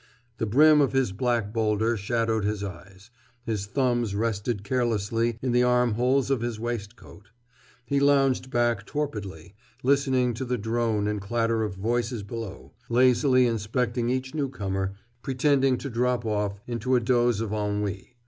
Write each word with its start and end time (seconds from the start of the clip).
The 0.39 0.47
brim 0.47 0.81
of 0.81 0.93
his 0.93 1.11
black 1.11 1.53
boulder 1.53 1.95
shadowed 1.95 2.43
his 2.43 2.63
eyes. 2.63 3.11
His 3.45 3.67
thumbs 3.67 4.15
rested 4.15 4.63
carelessly 4.63 5.37
in 5.43 5.51
the 5.51 5.61
arm 5.61 5.91
holes 5.93 6.31
of 6.31 6.41
his 6.41 6.59
waistcoat. 6.59 7.29
He 7.85 7.99
lounged 7.99 8.49
back 8.49 8.83
torpidly, 8.87 9.53
listening 9.83 10.33
to 10.33 10.43
the 10.43 10.57
drone 10.57 11.07
and 11.07 11.21
clatter 11.21 11.61
of 11.61 11.75
voices 11.75 12.23
below, 12.23 12.73
lazily 12.89 13.45
inspecting 13.45 14.09
each 14.09 14.33
newcomer, 14.33 14.95
pretending 15.21 15.77
to 15.77 15.87
drop 15.87 16.25
off 16.25 16.59
into 16.65 16.95
a 16.95 16.99
doze 16.99 17.39
of 17.39 17.53
ennui. 17.53 18.15